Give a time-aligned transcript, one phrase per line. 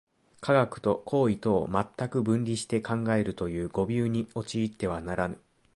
[0.39, 5.39] 科学と行為とを全く分離して考えるという誤謬に陥ってはならぬ。